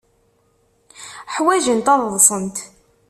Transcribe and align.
Ḥwajent 1.33 1.91
ad 1.93 2.01
ḍḍsent. 2.07 2.57